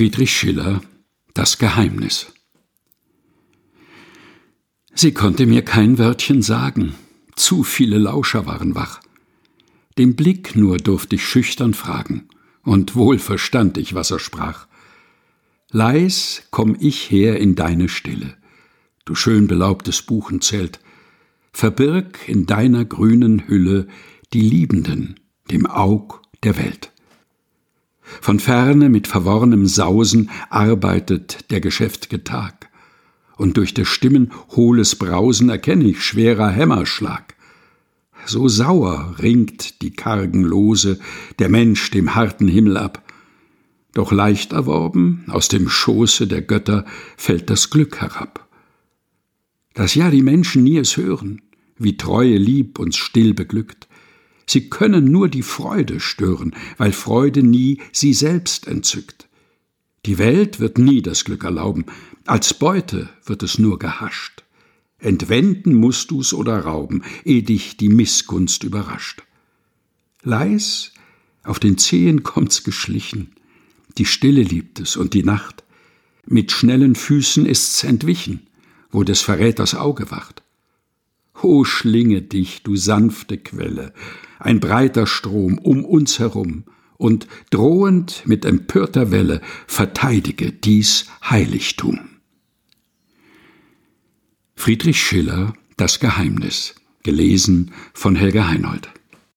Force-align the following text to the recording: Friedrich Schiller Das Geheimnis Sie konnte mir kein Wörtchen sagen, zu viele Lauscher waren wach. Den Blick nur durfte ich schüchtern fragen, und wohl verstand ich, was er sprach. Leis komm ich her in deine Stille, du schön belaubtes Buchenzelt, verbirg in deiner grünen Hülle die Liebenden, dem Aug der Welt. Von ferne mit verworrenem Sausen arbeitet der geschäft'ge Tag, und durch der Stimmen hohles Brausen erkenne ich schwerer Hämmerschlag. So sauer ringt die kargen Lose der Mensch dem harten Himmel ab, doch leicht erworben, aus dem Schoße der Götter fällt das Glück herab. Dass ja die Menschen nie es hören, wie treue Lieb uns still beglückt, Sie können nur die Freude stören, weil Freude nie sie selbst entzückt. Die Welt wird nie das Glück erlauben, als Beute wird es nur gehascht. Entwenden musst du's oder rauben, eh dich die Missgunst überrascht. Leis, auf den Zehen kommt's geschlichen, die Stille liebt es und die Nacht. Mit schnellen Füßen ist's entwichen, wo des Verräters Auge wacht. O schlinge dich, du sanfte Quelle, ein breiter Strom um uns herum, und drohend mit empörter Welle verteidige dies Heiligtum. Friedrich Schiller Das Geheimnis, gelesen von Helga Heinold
Friedrich 0.00 0.34
Schiller 0.34 0.80
Das 1.34 1.58
Geheimnis 1.58 2.32
Sie 4.94 5.12
konnte 5.12 5.44
mir 5.44 5.60
kein 5.60 5.98
Wörtchen 5.98 6.40
sagen, 6.40 6.94
zu 7.36 7.64
viele 7.64 7.98
Lauscher 7.98 8.46
waren 8.46 8.74
wach. 8.74 9.02
Den 9.98 10.16
Blick 10.16 10.56
nur 10.56 10.78
durfte 10.78 11.16
ich 11.16 11.26
schüchtern 11.26 11.74
fragen, 11.74 12.30
und 12.62 12.96
wohl 12.96 13.18
verstand 13.18 13.76
ich, 13.76 13.92
was 13.92 14.10
er 14.10 14.20
sprach. 14.20 14.68
Leis 15.70 16.44
komm 16.50 16.78
ich 16.80 17.10
her 17.10 17.38
in 17.38 17.54
deine 17.54 17.90
Stille, 17.90 18.38
du 19.04 19.14
schön 19.14 19.48
belaubtes 19.48 20.00
Buchenzelt, 20.00 20.80
verbirg 21.52 22.26
in 22.26 22.46
deiner 22.46 22.86
grünen 22.86 23.46
Hülle 23.48 23.86
die 24.32 24.40
Liebenden, 24.40 25.20
dem 25.50 25.66
Aug 25.66 26.22
der 26.42 26.56
Welt. 26.56 26.90
Von 28.20 28.38
ferne 28.38 28.90
mit 28.90 29.06
verworrenem 29.06 29.66
Sausen 29.66 30.30
arbeitet 30.50 31.50
der 31.50 31.62
geschäft'ge 31.62 32.22
Tag, 32.22 32.68
und 33.36 33.56
durch 33.56 33.72
der 33.72 33.86
Stimmen 33.86 34.30
hohles 34.50 34.96
Brausen 34.96 35.48
erkenne 35.48 35.84
ich 35.84 36.02
schwerer 36.02 36.50
Hämmerschlag. 36.50 37.34
So 38.26 38.48
sauer 38.48 39.14
ringt 39.18 39.80
die 39.80 39.92
kargen 39.92 40.44
Lose 40.44 41.00
der 41.38 41.48
Mensch 41.48 41.90
dem 41.90 42.14
harten 42.14 42.48
Himmel 42.48 42.76
ab, 42.76 43.02
doch 43.94 44.12
leicht 44.12 44.52
erworben, 44.52 45.24
aus 45.28 45.48
dem 45.48 45.68
Schoße 45.68 46.26
der 46.26 46.42
Götter 46.42 46.84
fällt 47.16 47.48
das 47.48 47.70
Glück 47.70 48.02
herab. 48.02 48.46
Dass 49.72 49.94
ja 49.94 50.10
die 50.10 50.22
Menschen 50.22 50.62
nie 50.62 50.76
es 50.76 50.98
hören, 50.98 51.40
wie 51.78 51.96
treue 51.96 52.36
Lieb 52.36 52.78
uns 52.78 52.98
still 52.98 53.32
beglückt, 53.32 53.88
Sie 54.50 54.68
können 54.68 55.04
nur 55.04 55.28
die 55.28 55.44
Freude 55.44 56.00
stören, 56.00 56.56
weil 56.76 56.90
Freude 56.90 57.44
nie 57.44 57.78
sie 57.92 58.12
selbst 58.12 58.66
entzückt. 58.66 59.28
Die 60.06 60.18
Welt 60.18 60.58
wird 60.58 60.76
nie 60.76 61.02
das 61.02 61.24
Glück 61.24 61.44
erlauben, 61.44 61.86
als 62.26 62.52
Beute 62.52 63.08
wird 63.24 63.44
es 63.44 63.60
nur 63.60 63.78
gehascht. 63.78 64.42
Entwenden 64.98 65.74
musst 65.74 66.10
du's 66.10 66.34
oder 66.34 66.58
rauben, 66.58 67.04
eh 67.24 67.42
dich 67.42 67.76
die 67.76 67.90
Missgunst 67.90 68.64
überrascht. 68.64 69.22
Leis, 70.24 70.94
auf 71.44 71.60
den 71.60 71.78
Zehen 71.78 72.24
kommt's 72.24 72.64
geschlichen, 72.64 73.30
die 73.98 74.04
Stille 74.04 74.42
liebt 74.42 74.80
es 74.80 74.96
und 74.96 75.14
die 75.14 75.22
Nacht. 75.22 75.62
Mit 76.26 76.50
schnellen 76.50 76.96
Füßen 76.96 77.46
ist's 77.46 77.84
entwichen, 77.84 78.48
wo 78.90 79.04
des 79.04 79.20
Verräters 79.20 79.76
Auge 79.76 80.10
wacht. 80.10 80.42
O 81.42 81.64
schlinge 81.64 82.22
dich, 82.22 82.62
du 82.62 82.76
sanfte 82.76 83.38
Quelle, 83.38 83.92
ein 84.38 84.60
breiter 84.60 85.06
Strom 85.06 85.58
um 85.58 85.84
uns 85.84 86.18
herum, 86.18 86.64
und 86.96 87.26
drohend 87.48 88.24
mit 88.26 88.44
empörter 88.44 89.10
Welle 89.10 89.40
verteidige 89.66 90.52
dies 90.52 91.06
Heiligtum. 91.22 91.98
Friedrich 94.54 95.02
Schiller 95.02 95.54
Das 95.78 95.98
Geheimnis, 95.98 96.74
gelesen 97.02 97.72
von 97.94 98.16
Helga 98.16 98.48
Heinold 98.48 98.90